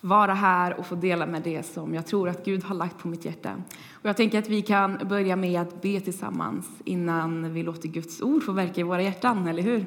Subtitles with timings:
[0.00, 3.08] vara här och få dela med det som jag tror att Gud har lagt på
[3.08, 3.62] mitt hjärta.
[3.92, 8.20] Och jag tänker att vi kan börja med att be tillsammans innan vi låter Guds
[8.22, 9.86] ord få verka i våra hjärtan, eller hur?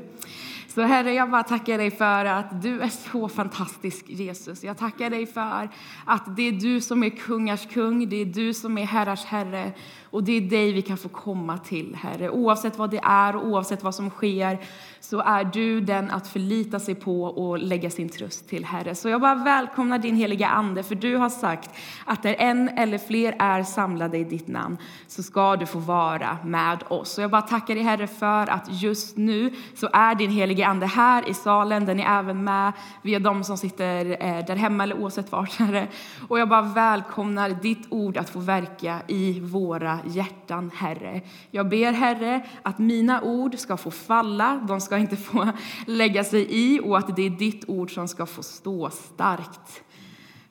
[0.68, 4.64] Så Herre, jag bara tackar dig för att du är så fantastisk, Jesus.
[4.64, 5.70] Jag tackar dig för
[6.06, 9.72] att det är du som är kungars kung, det är du som är herrars herre.
[10.14, 12.30] Och det är dig vi kan få komma till, Herre.
[12.30, 14.60] Oavsett vad det är och oavsett vad som sker
[15.00, 18.96] så är du den att förlita sig på och lägga sin tröst till, Herre.
[18.96, 21.70] Så jag bara välkomnar din heliga Ande, för du har sagt
[22.06, 26.38] att där en eller fler är samlade i ditt namn så ska du få vara
[26.44, 27.14] med oss.
[27.14, 30.86] Så jag bara tackar dig, Herre, för att just nu så är din heliga Ande
[30.86, 31.86] här i salen.
[31.86, 35.58] Den är även med via de som sitter eh, där hemma eller oavsett vart,
[36.28, 41.22] Och jag bara välkomnar ditt ord att få verka i våra hjärtan, Herre.
[41.52, 45.48] Jag ber, Herre, att mina ord ska få falla, de ska inte få
[45.88, 49.84] lägga sig i och att det är ditt ord som ska få stå starkt.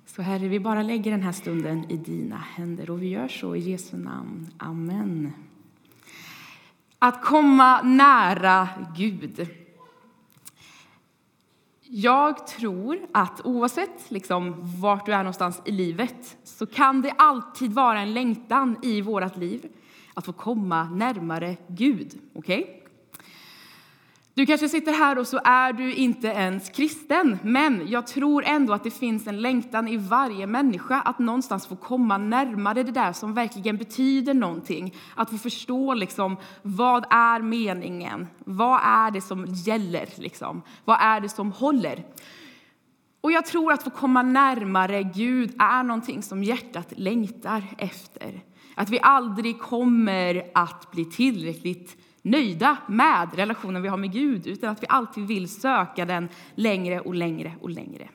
[0.07, 3.57] Så Herre, vi bara lägger den här stunden i dina händer och vi gör så
[3.57, 4.51] i Jesu namn.
[4.59, 5.33] Amen.
[6.99, 9.62] Att komma nära Gud.
[11.95, 17.73] Jag tror att oavsett liksom vart du är någonstans i livet så kan det alltid
[17.73, 19.69] vara en längtan i vårt liv
[20.15, 22.21] att få komma närmare Gud.
[22.35, 22.65] Okay?
[24.35, 28.73] Du kanske sitter här och så är du inte ens kristen, men jag tror ändå
[28.73, 33.13] att det finns en längtan i varje människa att någonstans få komma närmare det där
[33.13, 34.95] som verkligen betyder någonting.
[35.15, 38.27] Att få förstå liksom, vad är meningen?
[38.39, 40.09] Vad är det som gäller?
[40.17, 40.63] Liksom?
[40.85, 42.05] Vad är det som håller?
[43.21, 48.41] Och jag tror att få komma närmare Gud är någonting som hjärtat längtar efter.
[48.75, 54.71] Att vi aldrig kommer att bli tillräckligt nöjda med relationen vi har med Gud utan
[54.71, 58.09] att vi alltid vill söka den längre och längre och längre.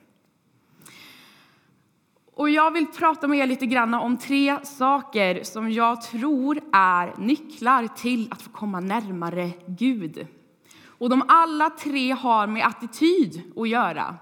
[2.33, 7.13] Och jag vill prata med er lite grann om tre saker som jag tror är
[7.17, 10.27] nycklar till att få komma närmare Gud.
[10.85, 14.15] Och de alla tre har med attityd att göra.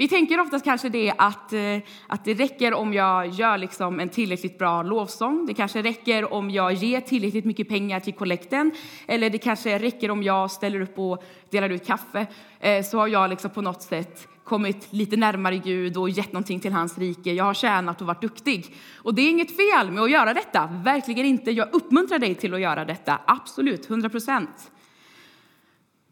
[0.00, 1.76] Vi tänker oftast kanske det att, eh,
[2.06, 5.46] att det räcker om jag gör liksom en tillräckligt bra lovsång.
[5.46, 8.72] Det kanske räcker om jag ger tillräckligt mycket pengar till kollekten.
[9.06, 12.26] Eller det kanske räcker om jag ställer upp och delar ut kaffe.
[12.60, 16.60] Eh, så har jag liksom på något sätt kommit lite närmare Gud och gett någonting
[16.60, 17.32] till hans rike.
[17.32, 18.74] Jag har tjänat och varit duktig.
[18.96, 20.66] Och det är inget fel med att göra detta.
[20.84, 21.50] Verkligen inte.
[21.50, 23.18] Jag uppmuntrar dig till att göra detta.
[23.26, 24.70] Absolut, 100 procent.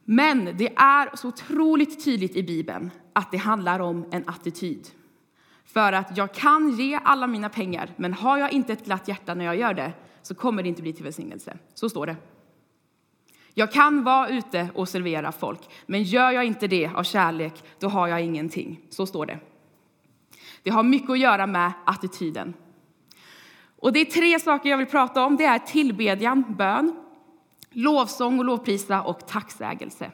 [0.09, 4.89] Men det är så otroligt tydligt i Bibeln att det handlar om en attityd.
[5.65, 9.34] För att jag kan ge alla mina pengar, men har jag inte ett glatt hjärta
[9.34, 11.59] när jag gör det så kommer det inte bli till välsignelse.
[11.75, 12.17] Så står det.
[13.55, 17.88] Jag kan vara ute och servera folk, men gör jag inte det av kärlek, då
[17.88, 18.81] har jag ingenting.
[18.91, 19.38] Så står det.
[20.62, 22.55] Det har mycket att göra med attityden.
[23.77, 25.37] Och det är tre saker jag vill prata om.
[25.37, 27.06] Det är tillbedjan, bön,
[27.76, 30.10] lovsång och lovprisa och tacksägelse.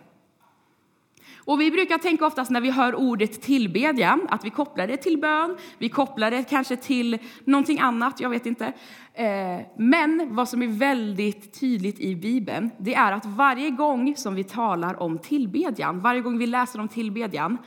[1.44, 5.18] Och vi brukar tänka oftast när vi hör ordet tillbedjan att vi kopplar det till
[5.18, 8.72] bön, vi kopplar det kanske till någonting annat, jag vet inte.
[9.14, 14.34] Eh, men vad som är väldigt tydligt i Bibeln, det är att varje gång som
[14.34, 17.58] vi talar om tillbedjan, varje gång vi läser om tillbedjan,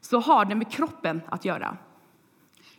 [0.00, 1.76] så har det med kroppen att göra.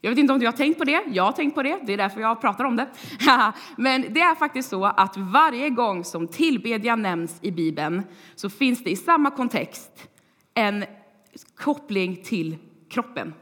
[0.02, 1.04] Jag vet inte om du har tänkt på det.
[1.08, 1.80] Jag har tänkt på det.
[1.84, 2.88] Det är därför jag pratar om det.
[3.76, 8.04] Men det är faktiskt så att varje gång som tillbedjan nämns i Bibeln
[8.36, 10.10] så finns det i samma kontext
[10.54, 10.86] en
[11.56, 12.58] koppling till
[12.90, 13.34] kroppen.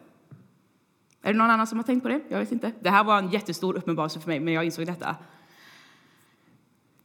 [1.22, 2.22] Är det någon annan som har tänkt på det?
[2.30, 2.72] Jag vet inte.
[2.80, 5.16] Det här var en jättestor uppenbarelse för mig, men jag insåg detta.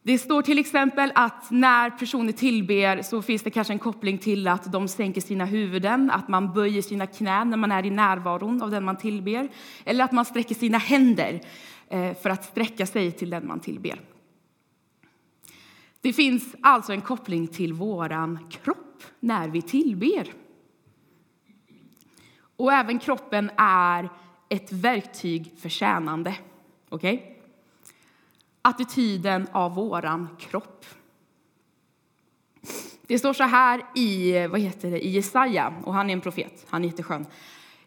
[0.07, 4.49] Det står till exempel att när personer tillber så finns det kanske en koppling till
[4.49, 8.63] att de sänker sina huvuden, att man böjer sina knän när man är i närvaron
[8.63, 9.49] av den man tillber,
[9.85, 11.41] eller att man sträcker sina händer
[11.89, 14.01] eh, för att sträcka sig till den man tillber.
[16.01, 20.33] Det finns alltså en koppling till våran kropp när vi tillber.
[22.57, 24.09] Och även kroppen är
[24.49, 26.37] ett verktyg för tjänande.
[26.91, 27.21] Okay?
[28.67, 30.85] Attityden av våran kropp.
[33.07, 36.67] Det står så här i, vad heter det, i Jesaja, och han är en profet,
[36.69, 37.27] han är jätteskön,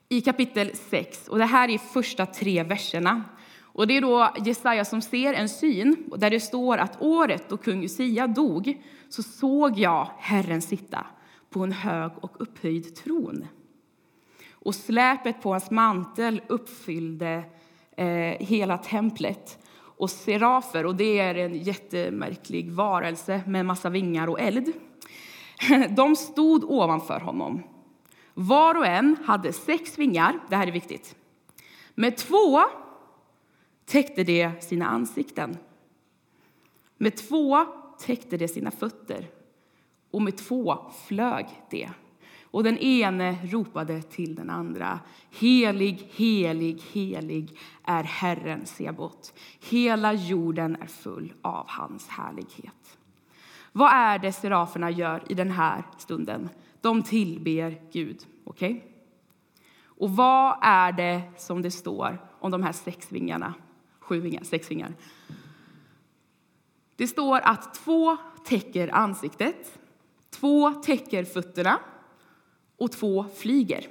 [0.09, 1.27] i kapitel 6.
[1.27, 3.23] Och det här är första tre verserna.
[3.61, 7.57] Och det är då Jesaja som ser en syn där det står att året då
[7.57, 11.05] kung Usia dog så såg jag Herren sitta
[11.49, 13.47] på en hög och upphöjd tron.
[14.51, 17.43] Och släpet på hans mantel uppfyllde
[17.97, 19.66] eh, hela templet.
[19.97, 24.73] Och serafer, och det är en jättemärklig varelse med massa vingar och eld,
[25.89, 27.63] de stod ovanför honom.
[28.33, 31.15] Var och en hade sex vingar, det här är viktigt.
[31.95, 32.61] Med två
[33.85, 35.57] täckte de sina ansikten.
[36.97, 37.65] Med två
[37.99, 39.27] täckte de sina fötter
[40.11, 41.89] och med två flög de.
[42.51, 44.99] Och den ene ropade till den andra.
[45.31, 49.33] Helig, helig, helig är Herren Sebot.
[49.59, 52.97] Hela jorden är full av hans härlighet.
[53.71, 56.49] Vad är det seraferna gör i den här stunden?
[56.81, 58.25] De tillber Gud.
[58.43, 58.81] Okay?
[59.85, 63.53] Och vad är det som det står om de här sex vingarna?
[63.99, 64.93] Sju vingar, sex vingar.
[66.95, 69.79] Det står att två täcker ansiktet,
[70.29, 71.79] två täcker fötterna
[72.77, 73.87] och två flyger.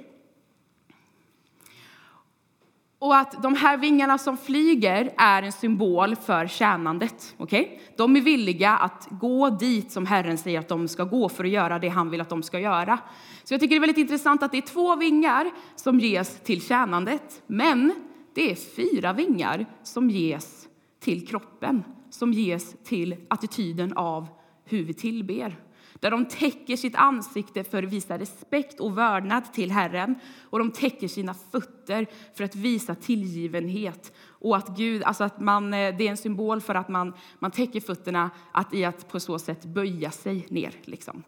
[2.99, 7.35] Och att de här vingarna som flyger är en symbol för tjänandet.
[7.37, 7.67] Okay?
[7.97, 11.49] De är villiga att gå dit som Herren säger att de ska gå för att
[11.49, 12.99] göra det han vill att de ska göra.
[13.43, 16.61] Så jag tycker det är väldigt intressant att det är två vingar som ges till
[16.61, 17.93] tjänandet, men
[18.33, 20.67] det är fyra vingar som ges
[20.99, 24.27] till kroppen, som ges till attityden av
[24.65, 25.59] hur vi tillber
[25.99, 30.15] där de täcker sitt ansikte för att visa respekt och vördnad till Herren
[30.49, 32.07] och de täcker sina fötter
[32.37, 34.13] för att visa tillgivenhet.
[34.27, 37.51] Och att Gud, alltså att man, eh, det är en symbol för att man, man
[37.51, 40.71] täcker fötterna att i att på så sätt böja sig ner.
[40.81, 41.23] Liksom.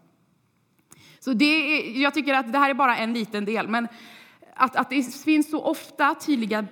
[1.20, 3.88] Så det är, jag tycker att det här är bara en liten del, men
[4.56, 6.66] att, att det finns så ofta tydliga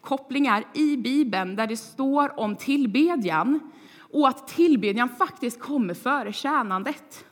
[0.00, 3.60] kopplingar i Bibeln där det står om tillbedjan
[4.12, 7.24] och att tillbedjan faktiskt kommer före tjänandet.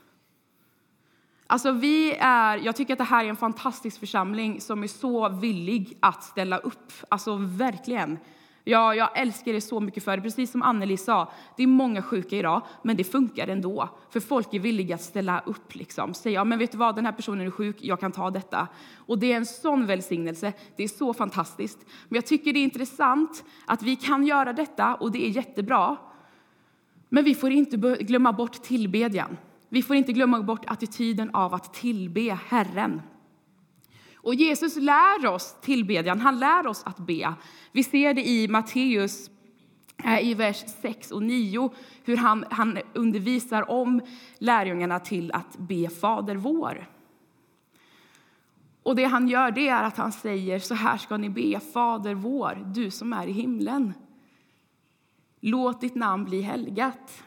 [1.51, 5.29] Alltså vi är, jag tycker att det här är en fantastisk församling som är så
[5.29, 6.93] villig att ställa upp.
[7.09, 8.19] Alltså verkligen.
[8.65, 10.23] Ja, jag älskar det så mycket för det.
[10.23, 13.89] Precis som Anneli sa, det är många sjuka idag, men det funkar ändå.
[14.11, 15.75] För folk är villiga att ställa upp.
[15.75, 16.15] Liksom.
[16.15, 18.69] Säga, ja, men vet du vad, den här personen är sjuk, jag kan ta detta.
[18.97, 20.53] Och det är en sån välsignelse.
[20.77, 21.79] Det är så fantastiskt.
[22.09, 25.97] Men jag tycker det är intressant att vi kan göra detta och det är jättebra.
[27.09, 29.37] Men vi får inte glömma bort tillbedjan.
[29.69, 33.03] Vi får inte glömma bort attityden av att tillbe Herren.
[34.15, 37.35] Och Jesus lär oss tillbedjan, han lär oss att be.
[37.73, 39.31] Vi ser det i Matteus
[40.05, 41.71] eh, i vers 6 och 9
[42.05, 44.01] hur han, han undervisar om
[44.39, 46.87] lärjungarna till att be Fader vår.
[48.83, 52.15] Och det han gör det är att han säger så här ska ni be Fader
[52.15, 53.95] vår, du som är i himlen.
[55.41, 57.25] Låt ditt namn bli helgat.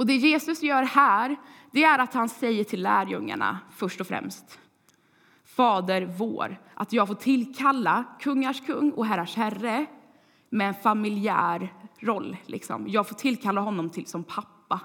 [0.00, 1.36] Och det Jesus gör här,
[1.70, 4.58] det är att han säger till lärjungarna först och främst,
[5.44, 9.86] Fader vår, att jag får tillkalla kungars kung och herrars herre
[10.50, 12.36] med en familjär roll.
[12.46, 12.88] Liksom.
[12.88, 14.80] Jag får tillkalla honom till som pappa.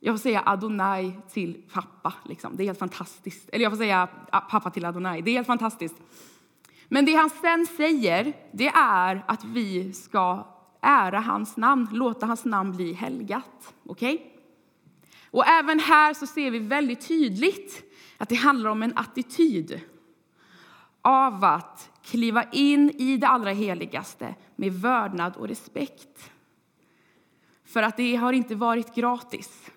[0.00, 2.14] Jag får säga Adonai till pappa.
[2.24, 2.56] Liksom.
[2.56, 3.48] Det är helt fantastiskt.
[3.48, 5.22] Eller jag får säga pappa till Adonai.
[5.22, 5.96] Det är helt fantastiskt.
[6.88, 10.53] Men det han sen säger, det är att vi ska
[10.84, 13.74] ära hans namn, låta hans namn bli helgat.
[13.84, 14.18] Okay?
[15.30, 17.82] Och även här så ser vi väldigt tydligt
[18.18, 19.80] att det handlar om en attityd
[21.02, 26.30] av att kliva in i det allra heligaste med vördnad och respekt.
[27.64, 29.70] För att det har inte varit gratis.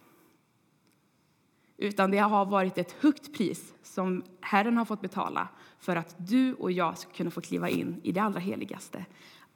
[1.78, 5.48] Utan det har varit ett högt pris som Herren har fått betala
[5.80, 9.06] för att du och jag ska kunna få kliva in i det allra heligaste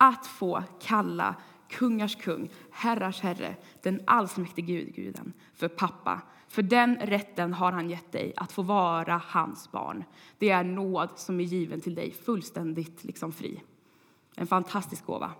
[0.01, 1.35] att få kalla
[1.69, 6.21] kungars kung, herrars herre, den allsmäktige Gud, guden, för pappa.
[6.47, 10.03] För den rätten har han gett dig, att få vara hans barn.
[10.37, 13.63] Det är nåd som är given till dig, fullständigt liksom fri.
[14.35, 15.31] En fantastisk gåva.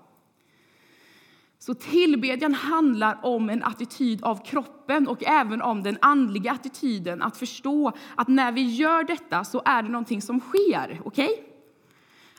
[1.59, 7.21] Så tillbedjan handlar om en attityd av kroppen och även om den andliga attityden.
[7.21, 11.01] Att förstå att när vi gör detta så är det någonting som sker.
[11.05, 11.50] Okay?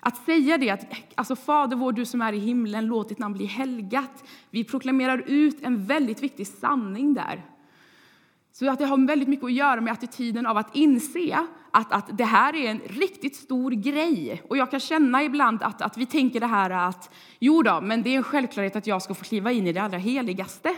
[0.05, 3.35] Att säga det, att alltså, Fader vår, du som är i himlen, låt ditt namn
[3.35, 4.25] bli helgat.
[4.51, 7.43] Vi proklamerar ut en väldigt viktig sanning där.
[8.53, 12.19] Så att det har väldigt mycket att göra med attityden av att inse att, att
[12.19, 14.43] det här är en riktigt stor grej.
[14.49, 18.03] Och jag kan känna ibland att, att vi tänker det här att jo då, men
[18.03, 20.77] det är en självklarhet att jag ska få kliva in i det allra heligaste.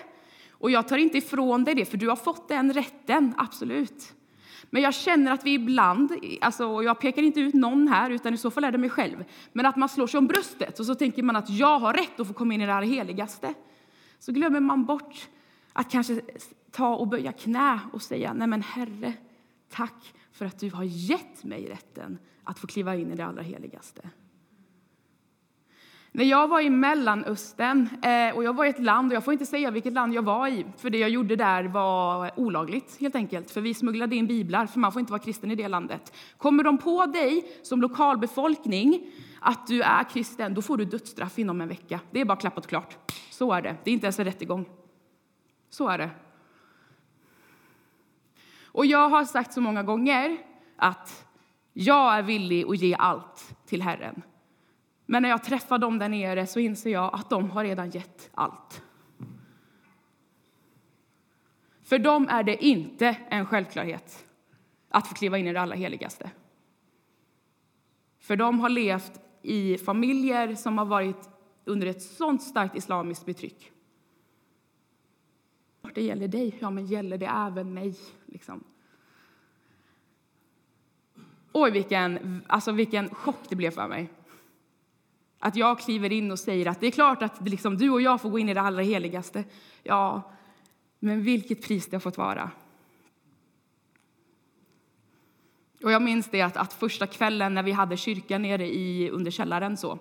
[0.50, 4.14] Och jag tar inte ifrån dig det, för du har fått den rätten, absolut.
[4.74, 8.36] Men jag känner att vi ibland, alltså, jag pekar inte ut någon här, utan i
[8.36, 10.94] så fall är det mig själv, men att man slår sig om bröstet och så
[10.94, 13.54] tänker man att jag har rätt att få komma in i det allra heligaste.
[14.18, 15.28] Så glömmer man bort
[15.72, 16.20] att kanske
[16.70, 19.12] ta och böja knä och säga, nej men Herre,
[19.70, 23.42] tack för att du har gett mig rätten att få kliva in i det allra
[23.42, 24.10] heligaste.
[26.16, 29.32] När jag var i Mellanöstern, eh, och jag var i ett land, och jag får
[29.32, 33.14] inte säga vilket land jag var i, för det jag gjorde där var olagligt helt
[33.14, 36.14] enkelt, för vi smugglade in biblar, för man får inte vara kristen i det landet.
[36.36, 39.06] Kommer de på dig som lokalbefolkning
[39.40, 42.00] att du är kristen, då får du dödsstraff inom en vecka.
[42.10, 43.12] Det är bara klappat och klart.
[43.30, 43.76] Så är det.
[43.84, 44.68] Det är inte ens en rättegång.
[45.70, 46.10] Så är det.
[48.64, 50.36] Och jag har sagt så många gånger
[50.76, 51.26] att
[51.72, 54.22] jag är villig att ge allt till Herren.
[55.06, 58.30] Men när jag träffar dem där nere så inser jag att de har redan gett
[58.34, 58.82] allt.
[61.82, 64.26] För dem är det inte en självklarhet
[64.88, 66.30] att få kliva in i det allra heligaste.
[68.18, 71.28] För de har levt i familjer som har varit
[71.64, 73.72] under ett sånt starkt islamiskt betryck.
[75.94, 77.94] Det gäller dig, ja men gäller det även mig?
[78.26, 78.64] Liksom.
[81.52, 84.10] Oj, vilken, alltså vilken chock det blev för mig.
[85.44, 88.20] Att jag kliver in och säger att det är klart att liksom, du och jag
[88.20, 89.44] får gå in i det allra heligaste.
[89.82, 90.32] Ja,
[90.98, 92.50] men vilket pris det har fått vara.
[95.82, 99.30] Och jag minns det att, att första kvällen när vi hade kyrkan nere i, under
[99.30, 99.98] källaren så,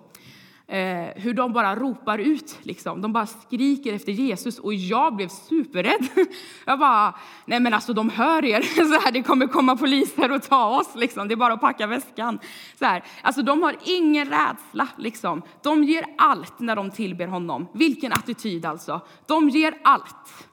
[0.66, 3.02] eh, hur de bara ropar ut, liksom.
[3.02, 6.08] de bara skriker efter Jesus och jag blev superrädd.
[6.64, 7.14] Jag bara,
[7.46, 10.94] nej men alltså de hör er, så här, det kommer komma poliser och ta oss,
[10.94, 11.28] liksom.
[11.28, 12.38] det är bara att packa väskan.
[12.78, 13.04] Så här.
[13.22, 15.42] Alltså de har ingen rädsla, liksom.
[15.62, 17.68] de ger allt när de tillber honom.
[17.72, 20.48] Vilken attityd alltså, de ger allt.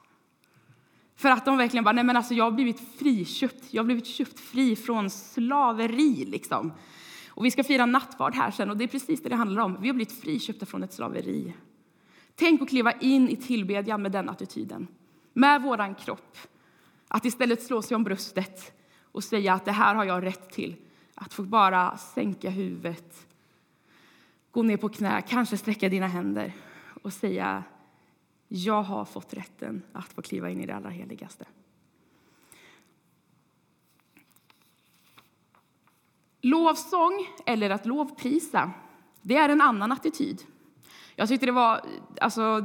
[1.16, 4.06] För att de verkligen bara, nej men alltså jag har blivit friköpt, jag har blivit
[4.06, 6.72] köpt fri från slaveri liksom.
[7.34, 9.76] Och vi ska fira nattvard här sen och det är precis det det handlar om.
[9.80, 11.54] Vi har blivit friköpta från ett slaveri.
[12.34, 14.88] Tänk att kliva in i tillbedjan med den attityden,
[15.32, 16.38] med våran kropp.
[17.08, 18.72] Att istället slå sig om bröstet
[19.12, 20.76] och säga att det här har jag rätt till.
[21.14, 23.26] Att få bara sänka huvudet,
[24.50, 26.52] gå ner på knä, kanske sträcka dina händer
[27.02, 27.64] och säga
[28.48, 31.44] jag har fått rätten att få kliva in i det allra heligaste.
[36.42, 38.70] Lovsång, eller att lovprisa,
[39.22, 40.42] det är en annan attityd.
[41.16, 41.80] Jag tyckte det var,
[42.20, 42.60] alltså,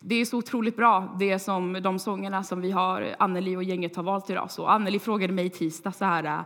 [0.00, 3.96] det är så otroligt bra, det som, de sångerna som vi har, Anneli och gänget
[3.96, 4.50] har valt idag.
[4.50, 6.44] Så Anneli frågade mig i tisdag så här,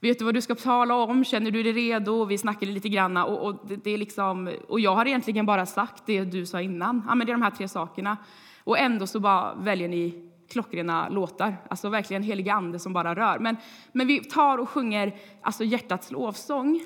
[0.00, 2.24] vet du vad du ska tala om, känner du dig redo?
[2.24, 5.66] Vi snackade lite grann och, och, det, det, är liksom, och jag har egentligen bara
[5.66, 8.16] sagt det du sa innan, ja, men det är de här tre sakerna.
[8.64, 13.38] Och ändå så bara väljer ni klockrena låtar, alltså verkligen heliga ande som bara rör.
[13.38, 13.56] Men,
[13.92, 16.80] men vi tar och sjunger alltså hjärtats lovsång.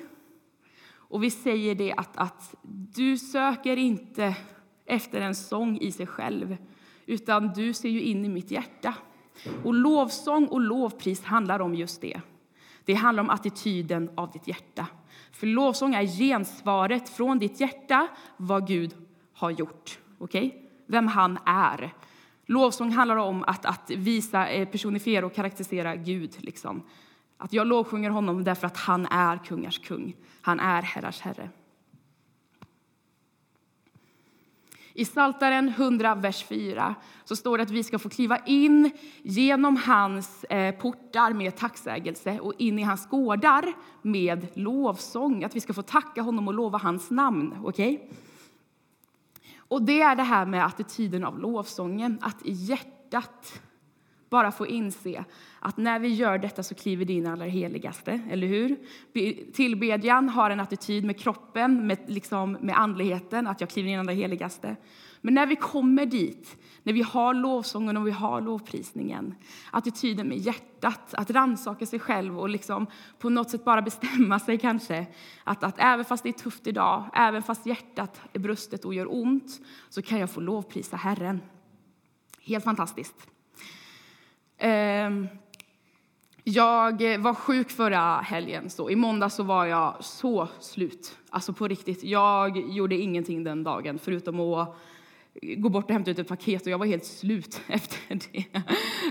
[0.93, 2.55] Och vi säger det att, att
[2.95, 4.35] du söker inte
[4.85, 6.57] efter en sång i sig själv,
[7.05, 8.93] utan du ser ju in i mitt hjärta.
[9.63, 12.21] Och lovsång och lovpris handlar om just det.
[12.85, 14.87] Det handlar om attityden av ditt hjärta.
[15.31, 18.07] För lovsång är gensvaret från ditt hjärta
[18.37, 18.95] vad Gud
[19.33, 19.99] har gjort.
[20.19, 20.51] Okay?
[20.87, 21.93] Vem han är.
[22.45, 26.35] Lovsång handlar om att, att visa, eh, personifiera och karaktärisera Gud.
[26.37, 26.83] Liksom.
[27.37, 30.15] Att jag lovsjunger honom därför att han är kungars kung.
[30.41, 31.49] Han är herrars herre.
[34.97, 38.91] I Saltaren 100, vers 4 så står det att vi ska få kliva in
[39.23, 45.43] genom hans eh, portar med tacksägelse och in i hans gårdar med lovsång.
[45.43, 47.55] Att vi ska få tacka honom och lova hans namn.
[47.63, 47.99] Okay?
[49.67, 53.61] Och det är det här med attityden av lovsången, att i hjärtat
[54.29, 55.25] bara få inse
[55.59, 58.77] att när vi gör detta så kliver det in allra heligaste, eller hur?
[59.51, 64.13] Tillbedjan har en attityd med kroppen, med, liksom, med andligheten, att jag kliver in allra
[64.13, 64.75] heligaste.
[65.21, 69.35] Men när vi kommer dit, när vi har lovsången och vi har lovprisningen,
[69.71, 72.87] attityden med hjärtat, att ransaka sig själv och liksom
[73.19, 75.05] på något sätt bara bestämma sig kanske,
[75.43, 79.13] att, att även fast det är tufft idag, även fast hjärtat är brustet och gör
[79.13, 81.41] ont, så kan jag få lovprisa Herren.
[82.41, 83.34] Helt fantastiskt.
[84.57, 85.27] Ehm,
[86.43, 88.69] jag var sjuk förra helgen.
[88.69, 91.17] Så I måndag så var jag så slut.
[91.29, 92.03] Alltså på riktigt.
[92.03, 94.77] Jag gjorde ingenting den dagen förutom att
[95.57, 98.45] gå bort och hämta ut ett paket och jag var helt slut efter det.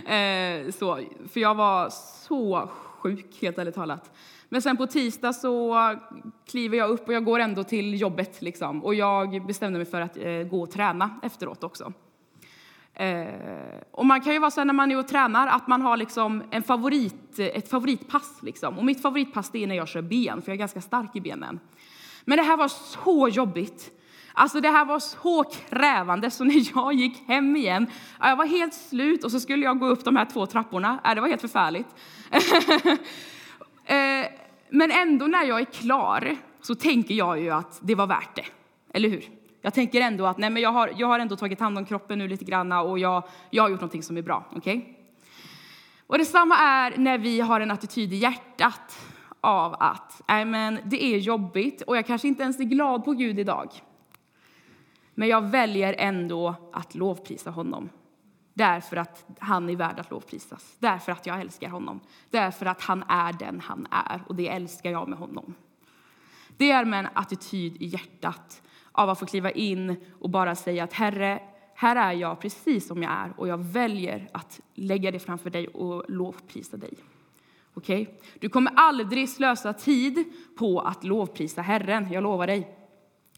[0.07, 1.91] Ehm, så, för jag var
[2.27, 4.11] så sjuk, helt ärligt talat.
[4.49, 5.77] Men sen på tisdag så
[6.47, 8.43] kliver jag upp och jag går ändå till jobbet.
[8.43, 8.85] Liksom.
[8.85, 11.93] Och jag bestämde mig för att eh, gå och träna efteråt också.
[12.95, 15.97] Eh, och man kan ju vara så när man är och tränar att man har
[15.97, 18.43] liksom en favorit, ett favoritpass.
[18.43, 18.79] Liksom.
[18.79, 21.61] Och mitt favoritpass är när jag kör ben, för jag är ganska stark i benen.
[22.25, 23.91] Men det här var så jobbigt.
[24.33, 27.87] Alltså det här var så krävande, så när jag gick hem igen,
[28.21, 31.01] jag var helt slut och så skulle jag gå upp de här två trapporna.
[31.15, 31.89] Det var helt förfärligt.
[33.87, 34.27] Eh,
[34.71, 38.45] men ändå när jag är klar så tänker jag ju att det var värt det.
[38.95, 39.25] Eller hur?
[39.65, 42.19] Jag tänker ändå att nej, men jag, har, jag har ändå tagit hand om kroppen
[42.19, 44.45] nu lite grann och jag, jag har gjort någonting som är bra.
[44.53, 44.83] Okay?
[46.07, 48.99] Och detsamma är när vi har en attityd i hjärtat
[49.41, 53.13] av att nej, men det är jobbigt och jag kanske inte ens är glad på
[53.13, 53.71] Gud idag.
[55.15, 57.89] Men jag väljer ändå att lovprisa honom.
[58.55, 60.77] Därför att han är värd att lovprisas.
[60.79, 62.01] Därför att jag älskar honom.
[62.31, 65.55] Därför att han är den han är och det älskar jag med honom.
[66.57, 68.61] Det är med en attityd i hjärtat
[68.95, 71.43] av att få kliva in och bara säga att Herre,
[71.75, 75.69] här är jag precis som jag är och jag väljer att lägga det framför dig
[75.69, 76.95] och lovprisa dig.
[77.75, 78.03] Okej?
[78.03, 78.15] Okay?
[78.39, 80.25] Du kommer aldrig slösa tid
[80.59, 82.77] på att lovprisa Herren, jag lovar dig.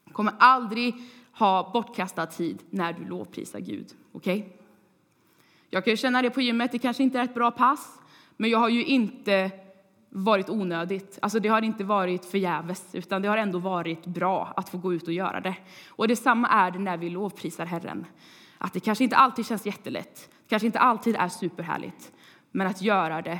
[0.05, 0.95] Du kommer aldrig
[1.33, 3.87] ha bortkastad tid när du lovprisar Gud.
[4.13, 4.39] Okej?
[4.39, 4.53] Okay?
[5.71, 7.99] Jag kan ju känna det på gymmet, det kanske inte är ett bra pass,
[8.37, 9.51] men jag har ju inte
[10.11, 11.19] varit onödigt.
[11.23, 14.95] Alltså det har inte varit förgäves, utan det har ändå varit bra att få gå
[14.95, 15.57] ut och göra det.
[15.89, 18.07] Och detsamma är det när vi lovprisar Herren.
[18.59, 22.13] Att det kanske inte alltid känns jättelätt, kanske inte alltid är superhärligt,
[22.51, 23.39] men att göra det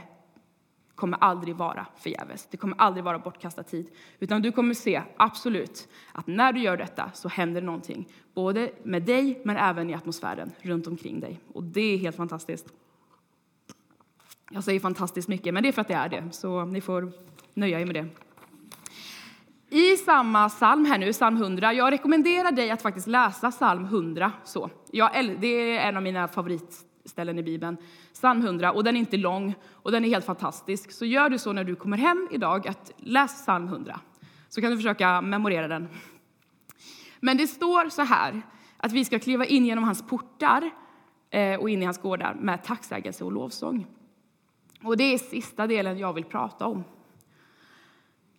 [0.95, 2.47] kommer aldrig vara förgäves.
[2.51, 3.91] Det kommer aldrig vara bortkastad tid.
[4.19, 8.09] Utan du kommer se, absolut, att när du gör detta så händer någonting.
[8.35, 11.41] Både med dig, men även i atmosfären runt omkring dig.
[11.53, 12.67] Och det är helt fantastiskt.
[14.51, 16.25] Jag säger fantastiskt mycket, men det är för att det är det.
[16.31, 17.13] Så ni får
[17.55, 18.07] nöja er med det.
[19.71, 24.33] I samma psalm här nu, psalm 100, jag rekommenderar dig att faktiskt läsa psalm 100.
[24.45, 24.71] Så.
[24.91, 27.77] Jag, det är en av mina favoritställen i Bibeln.
[28.13, 30.93] Psalm 100, och den är inte lång och den är helt fantastisk.
[30.93, 34.01] Så gör du så när du kommer hem idag, att läs psalm 100.
[34.49, 35.89] Så kan du försöka memorera den.
[37.21, 38.43] Men det står så här,
[38.77, 40.71] att vi ska kliva in genom hans portar
[41.31, 43.87] eh, och in i hans gårdar med tacksägelse och lovsång.
[44.87, 46.85] Och det är sista delen jag vill prata om.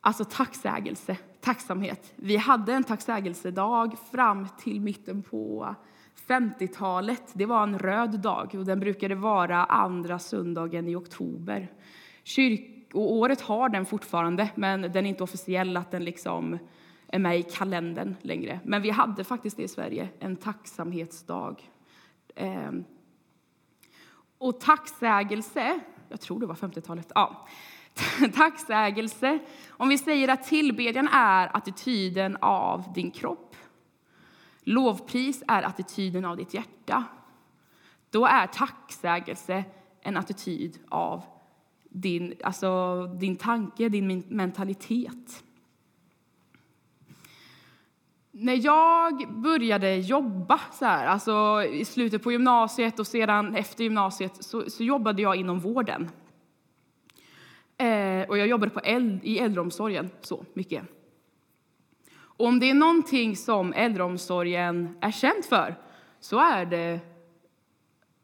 [0.02, 2.14] Alltså tacksägelse, tacksamhet.
[2.16, 5.76] Vi hade en tacksägelsedag fram till mitten på
[6.28, 7.24] 50-talet.
[7.34, 11.72] Det var en röd dag och den brukade vara andra söndagen i oktober.
[12.24, 16.58] Kyrk och året har den fortfarande, men den är inte officiell att den liksom
[17.08, 18.60] är med i kalendern längre.
[18.64, 21.72] Men vi hade faktiskt det i Sverige, en tacksamhetsdag.
[22.36, 22.84] Ehm.
[24.38, 27.12] Och tacksägelse jag tror det var 50-talet.
[27.16, 27.48] Ja.
[28.36, 29.40] Tacksägelse.
[29.70, 33.56] Om vi säger att tillbedjan är attityden av din kropp,
[34.62, 37.04] lovpris är attityden av ditt hjärta,
[38.10, 39.64] då är tacksägelse
[40.02, 41.24] en attityd av
[41.90, 45.44] din, alltså din tanke, din mentalitet.
[48.40, 54.44] När jag började jobba så här, alltså i slutet på gymnasiet och sedan efter gymnasiet
[54.44, 56.10] så, så jobbade jag inom vården.
[57.78, 60.84] Eh, och jag jobbade på äld, i äldreomsorgen så mycket.
[62.20, 65.76] Och om det är någonting som äldreomsorgen är känd för
[66.20, 67.00] så är det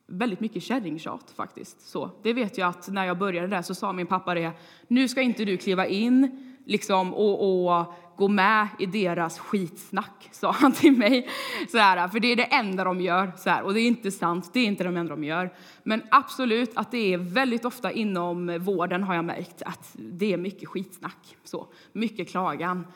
[0.07, 1.81] väldigt mycket kärringtjat faktiskt.
[1.81, 4.51] Så, det vet jag att när jag började där så sa min pappa det,
[4.87, 10.51] nu ska inte du kliva in liksom, och, och gå med i deras skitsnack, sa
[10.51, 11.27] han till mig.
[11.71, 13.31] Så här, för det är det enda de gör.
[13.37, 15.53] Så här, och det är inte sant, det är inte det enda de gör.
[15.83, 20.37] Men absolut att det är väldigt ofta inom vården har jag märkt att det är
[20.37, 21.37] mycket skitsnack.
[21.43, 22.87] Så, mycket klagan.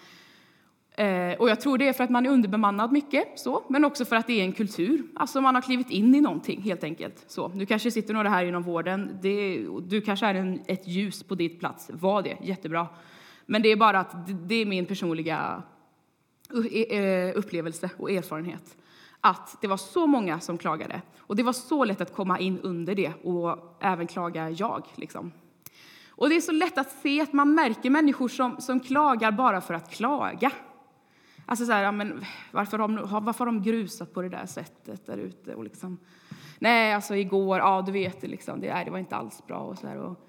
[0.98, 4.06] Eh, och jag tror det är för att man är underbemannad mycket, så, men också
[4.06, 5.04] för att det är en kultur.
[5.16, 7.26] Alltså man har klivit in i någonting helt enkelt.
[7.28, 11.24] Så, du kanske sitter några här inom vården, det, du kanske är en, ett ljus
[11.24, 12.88] på ditt plats, var det, jättebra.
[13.50, 15.64] Men det är bara att det är min personliga
[16.72, 18.78] e, e, upplevelse och erfarenhet.
[19.22, 21.02] Att det var så många som klagade.
[21.20, 24.84] Och det var så lätt att komma in under det och även klaga jag.
[24.96, 25.32] Liksom.
[26.10, 29.62] Och det är så lätt att se att man märker människor som, som klagar bara
[29.62, 30.52] för att klaga.
[31.46, 34.46] Alltså så här, ja, men varför, har de, varför har de grusat på det där
[34.46, 35.56] sättet där ute?
[35.56, 35.98] Och liksom,
[36.60, 39.58] nej, alltså igår, ja du vet det liksom, det, nej, det var inte alls bra.
[39.58, 40.27] Och så här, och,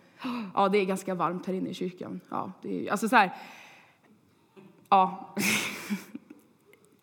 [0.54, 2.20] Ja, det är ganska varmt här inne i kyrkan.
[2.28, 3.34] Ja, det är, alltså så här,
[4.88, 5.34] ja.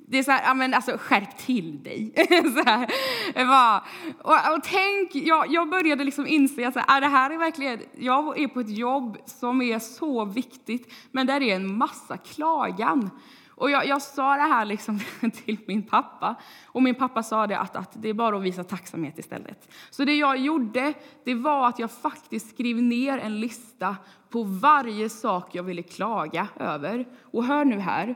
[0.07, 2.11] Det är så här, ja men alltså skärp till dig.
[2.27, 2.87] så här,
[3.33, 3.83] bara,
[4.21, 8.39] och, och, tänk, jag, jag började liksom inse att är det här är verkligen, jag
[8.39, 13.09] är på ett jobb som är så viktigt, men där är en massa klagan.
[13.57, 14.99] Och jag, jag, sa det här liksom
[15.45, 18.63] till min pappa, och min pappa sa det att, att det är bara att visa
[18.63, 19.71] tacksamhet istället.
[19.89, 23.95] Så det jag gjorde, det var att jag faktiskt skrev ner en lista
[24.29, 27.05] på varje sak jag ville klaga över.
[27.21, 28.15] Och hör nu här.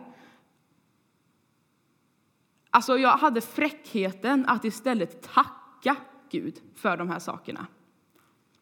[2.69, 5.95] Alltså jag hade fräckheten att istället tacka
[6.31, 7.67] Gud för de här sakerna.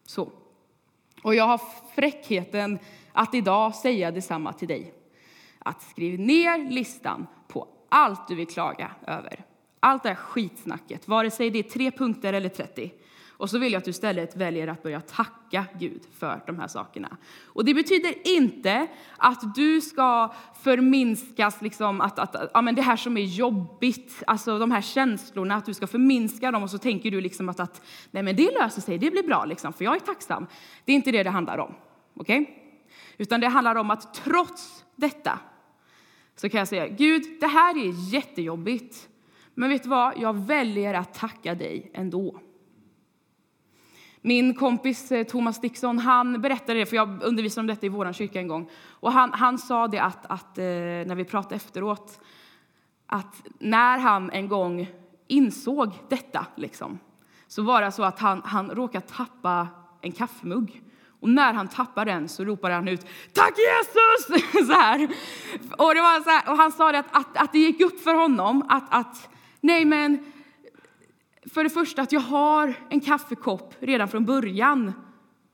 [0.04, 0.32] Så.
[1.22, 1.60] Och jag har
[1.94, 2.78] fräckheten
[3.12, 4.97] att idag säga detsamma till dig
[5.68, 9.44] att skriva ner listan på allt du vill klaga över,
[9.80, 12.92] allt det här skitsnacket, vare sig det är tre punkter eller 30,
[13.38, 16.68] och så vill jag att du istället väljer att börja tacka Gud för de här
[16.68, 17.16] sakerna.
[17.44, 22.96] Och det betyder inte att du ska förminskas, liksom att, att ja, men det här
[22.96, 27.10] som är jobbigt, alltså de här känslorna, att du ska förminska dem och så tänker
[27.10, 29.96] du liksom att, att nej men det löser sig, det blir bra liksom, för jag
[29.96, 30.46] är tacksam.
[30.84, 31.74] Det är inte det det handlar om.
[32.14, 32.40] Okej?
[32.40, 32.54] Okay?
[33.18, 35.38] Utan det handlar om att trots detta
[36.40, 39.08] så kan jag säga, Gud, det här är jättejobbigt.
[39.54, 40.18] Men vet du vad?
[40.18, 42.40] Jag väljer att tacka dig ändå.
[44.20, 48.12] Min kompis eh, Thomas Dixon han berättade det, för jag undervisade om detta i vår
[48.12, 48.70] kyrka en gång.
[48.88, 52.20] Och han, han sa det att, att, eh, när vi pratade efteråt,
[53.06, 54.90] att när han en gång
[55.26, 56.98] insåg detta, liksom,
[57.46, 59.68] så var det så att han, han råkade tappa
[60.00, 60.82] en kaffemugg.
[61.20, 64.42] Och när han tappar den så ropar han ut Tack Jesus!
[64.66, 65.08] så här.
[65.78, 68.00] Och, det var så här, och han sa det att, att, att det gick upp
[68.00, 69.28] för honom att, att
[69.60, 70.32] nej men
[71.54, 74.92] för det första att jag har en kaffekopp redan från början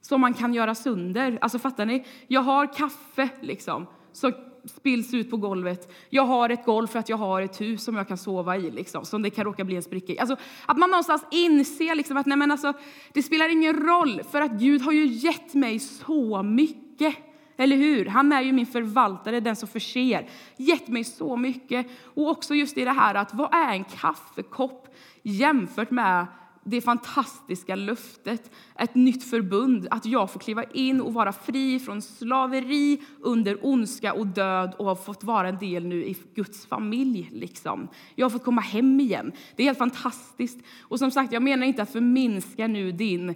[0.01, 1.39] som man kan göra sönder.
[1.41, 2.07] Alltså fattar ni?
[2.27, 4.33] Jag har kaffe liksom som
[4.65, 5.93] spills ut på golvet.
[6.11, 8.71] Jag har ett golv för att jag har ett hus som jag kan sova i
[8.71, 10.19] liksom, som det kan råka bli en spricka i.
[10.19, 12.73] Alltså, att man någonstans inser liksom att nej, men alltså,
[13.13, 17.17] det spelar ingen roll för att Gud har ju gett mig så mycket.
[17.57, 18.07] Eller hur?
[18.07, 20.29] Han är ju min förvaltare, den som förser.
[20.57, 21.87] Gett mig så mycket.
[22.03, 26.27] Och också just i det här att vad är en kaffekopp jämfört med
[26.65, 32.03] det fantastiska löftet, ett nytt förbund, att jag får kliva in och vara fri från
[32.03, 37.29] slaveri under ondska och död och har fått vara en del nu i Guds familj.
[37.33, 37.89] Liksom.
[38.15, 39.33] Jag har fått komma hem igen.
[39.57, 40.59] Det är helt fantastiskt.
[40.81, 43.35] Och som sagt, jag menar inte att förminska nu din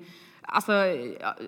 [0.51, 0.73] Alltså,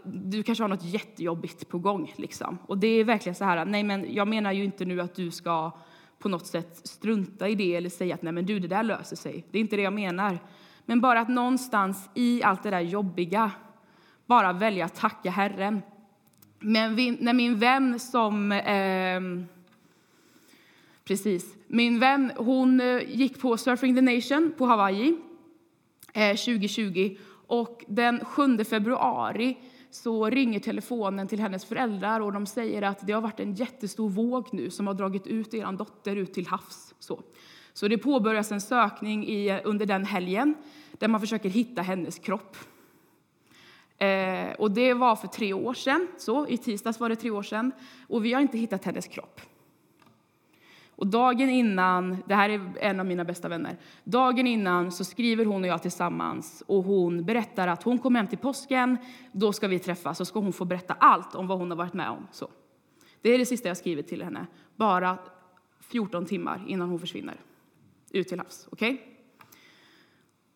[0.04, 2.14] du kanske har något jättejobbigt på gång.
[2.16, 2.58] Liksom.
[2.66, 5.30] Och det är verkligen så här, nej men jag menar ju inte nu att du
[5.30, 5.72] ska
[6.18, 9.16] på något sätt strunta i det eller säga att nej men du, det där löser
[9.16, 9.46] sig.
[9.50, 10.38] Det är inte det jag menar.
[10.90, 13.50] Men bara att någonstans i allt det där jobbiga
[14.26, 15.82] bara välja att tacka Herren.
[16.58, 18.52] Men vi, när min vän som...
[18.52, 19.20] Eh,
[21.04, 21.54] precis.
[21.66, 25.16] Min vän hon eh, gick på Surfing the Nation på Hawaii
[26.12, 27.16] eh, 2020.
[27.46, 29.56] Och den 7 februari
[29.90, 34.08] så ringer telefonen till hennes föräldrar och de säger att det har varit en jättestor
[34.08, 36.94] våg nu som har dragit ut er dotter ut till havs.
[36.98, 37.22] Så,
[37.72, 40.54] så det påbörjas en sökning i, under den helgen
[40.92, 42.56] där man försöker hitta hennes kropp.
[43.98, 47.42] Eh, och det var för tre år sedan, så i tisdags var det tre år
[47.42, 47.72] sedan,
[48.08, 49.40] och vi har inte hittat hennes kropp.
[51.00, 55.44] Och dagen innan, det här är en av mina bästa vänner, dagen innan så skriver
[55.44, 58.96] hon och jag tillsammans och hon berättar att hon kommer hem till påsken,
[59.32, 61.94] då ska vi träffas och ska hon få berätta allt om vad hon har varit
[61.94, 62.26] med om.
[62.32, 62.48] Så.
[63.22, 65.18] Det är det sista jag skrivit till henne, bara
[65.80, 67.36] 14 timmar innan hon försvinner
[68.10, 68.68] ut till havs.
[68.72, 68.98] Okay?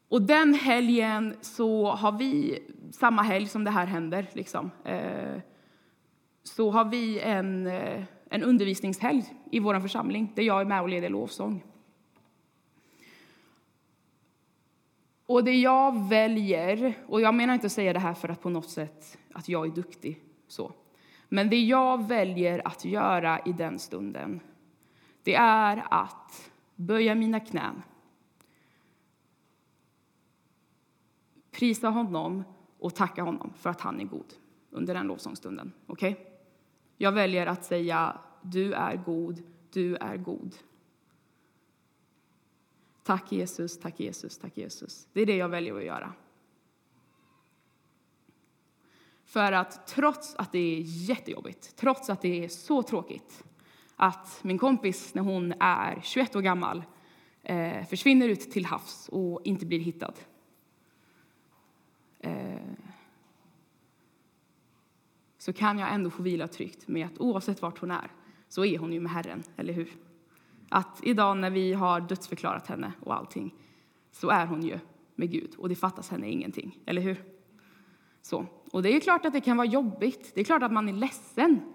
[0.08, 5.40] Och den helgen så har vi, samma helg som det här händer, liksom, eh,
[6.42, 10.88] så har vi en, eh, en undervisningshelg i vår församling där jag är med och
[10.88, 11.64] leder lovsång.
[15.26, 18.50] Och det jag väljer, och jag menar inte att säga det här för att på
[18.50, 20.72] något sätt att jag är duktig, så.
[21.28, 24.40] Men det jag väljer att göra i den stunden,
[25.22, 27.82] det är att böja mina knän
[31.54, 32.44] prisa honom
[32.78, 34.34] och tacka honom för att han är god
[34.70, 35.72] under den lovsångsstunden.
[35.86, 36.14] Okay?
[36.96, 40.54] Jag väljer att säga du är god, du är god.
[43.02, 45.08] Tack Jesus, tack Jesus, tack Jesus.
[45.12, 46.12] Det är det jag väljer att göra.
[49.24, 53.44] För att trots att det är jättejobbigt, trots att det är så tråkigt
[53.96, 56.84] att min kompis när hon är 21 år gammal
[57.42, 60.14] eh, försvinner ut till havs och inte blir hittad
[62.24, 62.56] Eh,
[65.38, 68.10] så kan jag ändå få vila tryggt med att oavsett vart hon är
[68.48, 69.92] så är hon ju med Herren, eller hur?
[70.68, 73.54] Att idag när vi har dödsförklarat henne och allting
[74.12, 74.78] så är hon ju
[75.14, 77.24] med Gud och det fattas henne ingenting, eller hur?
[78.22, 78.46] Så.
[78.70, 80.92] Och det är klart att det kan vara jobbigt, det är klart att man är
[80.92, 81.73] ledsen.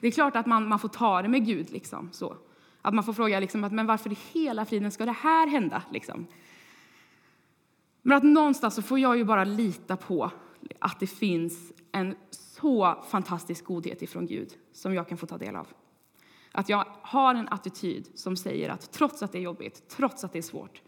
[0.00, 2.36] Det är klart att man, man får ta det med Gud, liksom, så.
[2.82, 5.82] Att man får fråga liksom, att, men varför i hela friden ska det här hända?
[5.92, 6.26] Liksom?
[8.02, 10.30] Men att någonstans så får jag ju bara lita på
[10.78, 15.56] att det finns en så fantastisk godhet ifrån Gud som jag kan få ta del
[15.56, 15.66] av.
[16.52, 20.32] Att jag har en attityd som säger att trots att det är jobbigt, trots att
[20.32, 20.82] det är svårt,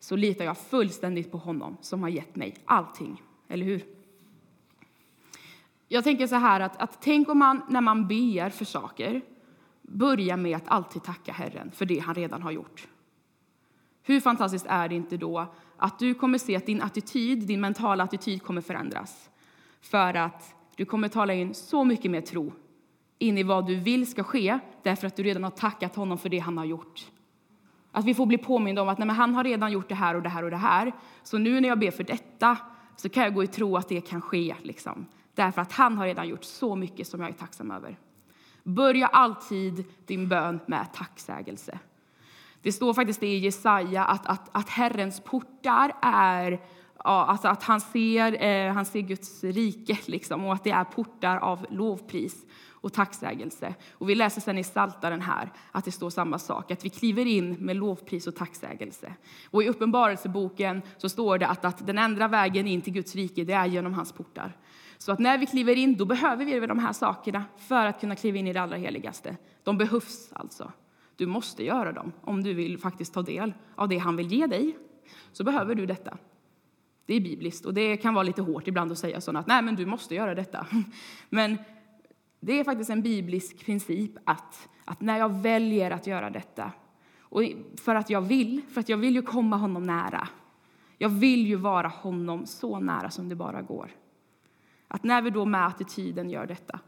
[0.00, 3.22] så litar jag fullständigt på honom som har gett mig allting.
[3.48, 3.99] Eller hur?
[5.92, 9.20] Jag tänker så här att, att tänk om man när man ber för saker
[9.82, 12.88] börjar med att alltid tacka Herren för det han redan har gjort.
[14.02, 18.04] Hur fantastiskt är det inte då att du kommer se att din attityd, din mentala
[18.04, 19.30] attityd kommer förändras.
[19.80, 22.52] För att du kommer tala in så mycket mer tro
[23.18, 26.28] in i vad du vill ska ske därför att du redan har tackat honom för
[26.28, 27.06] det han har gjort.
[27.92, 30.14] Att vi får bli påminda om att nej, men han har redan gjort det här
[30.14, 30.92] och det här och det här.
[31.22, 32.56] Så nu när jag ber för detta
[32.96, 34.54] så kan jag gå i tro att det kan ske.
[34.62, 35.06] Liksom.
[35.34, 37.98] Därför att han har redan gjort så mycket som jag är tacksam över.
[38.62, 41.78] Börja alltid din bön med tacksägelse.
[42.62, 46.60] Det står faktiskt i Jesaja att, att, att Herrens portar är
[47.04, 50.84] ja, alltså att han ser, eh, han ser Guds rike liksom, och att det är
[50.84, 52.46] portar av lovpris
[52.80, 53.74] och tacksägelse.
[53.92, 57.26] Och vi läser sen i Saltaren här att det står samma sak, att vi kliver
[57.26, 59.14] in med lovpris och tacksägelse.
[59.50, 63.44] Och i Uppenbarelseboken så står det att, att den enda vägen in till Guds rike
[63.44, 64.56] det är genom hans portar.
[65.02, 68.16] Så att när vi kliver in då behöver vi de här sakerna för att kunna
[68.16, 69.36] kliva in i det allra heligaste.
[69.62, 70.72] De behövs alltså.
[71.16, 74.46] Du måste göra dem om du vill faktiskt ta del av det han vill ge
[74.46, 74.76] dig.
[75.32, 76.18] Så behöver du detta.
[77.06, 79.62] Det är bibliskt och det kan vara lite hårt ibland att säga sådana att nej
[79.62, 80.66] men du måste göra detta.
[81.28, 81.58] Men
[82.40, 86.72] det är faktiskt en biblisk princip att, att när jag väljer att göra detta,
[87.20, 87.42] och
[87.76, 90.28] för att jag vill, för att jag vill ju komma honom nära.
[90.98, 93.90] Jag vill ju vara honom så nära som det bara går.
[94.92, 96.80] Att när vi då med attityden gör detta,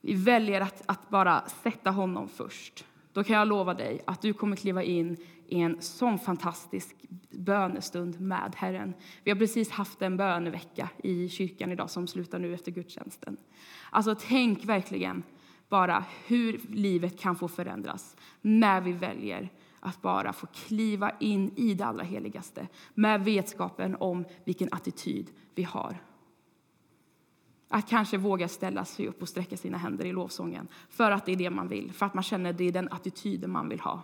[0.00, 4.32] vi väljer att, att bara sätta honom först, då kan jag lova dig att du
[4.32, 6.96] kommer kliva in i en sån fantastisk
[7.30, 8.94] bönestund med Herren.
[9.24, 13.36] Vi har precis haft en bönevecka i kyrkan idag som slutar nu efter gudstjänsten.
[13.90, 15.22] Alltså tänk verkligen
[15.68, 21.74] bara hur livet kan få förändras när vi väljer att bara få kliva in i
[21.74, 25.96] det allra heligaste med vetskapen om vilken attityd vi har.
[27.68, 31.32] Att kanske våga ställa sig upp och sträcka sina händer i lovsången för att det
[31.32, 33.80] är det man vill, för att man känner att det är den attityden man vill
[33.80, 34.02] ha.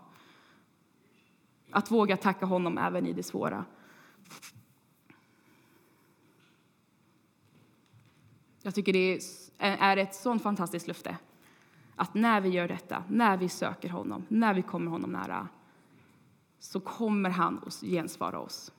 [1.70, 3.64] Att våga tacka honom även i det svåra.
[8.62, 9.20] Jag tycker det
[9.58, 11.16] är ett sånt fantastiskt löfte.
[11.96, 15.48] Att när vi gör detta, när vi söker honom, när vi kommer honom nära
[16.58, 18.72] så kommer han att gensvara oss.